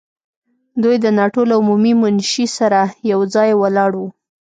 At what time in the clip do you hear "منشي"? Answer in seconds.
2.01-2.45